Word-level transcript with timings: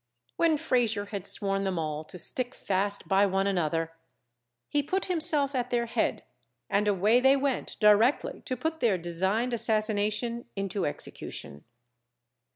When 0.35 0.57
Frazier 0.57 1.05
had 1.05 1.27
sworn 1.27 1.63
them 1.63 1.77
all 1.77 2.03
to 2.05 2.17
stick 2.17 2.55
fast 2.55 3.07
by 3.07 3.27
one 3.27 3.45
another, 3.45 3.91
he 4.67 4.81
put 4.81 5.05
himself 5.05 5.53
at 5.53 5.69
their 5.69 5.85
head, 5.85 6.23
and 6.71 6.87
away 6.87 7.19
they 7.19 7.35
went 7.35 7.79
directly 7.79 8.41
to 8.45 8.57
put 8.57 8.79
their 8.79 8.97
designed 8.97 9.53
assassination 9.53 10.45
into 10.55 10.87
execution. 10.87 11.65